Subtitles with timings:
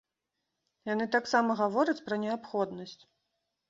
[0.93, 3.01] Яны таксама гавораць пра неабходнасць!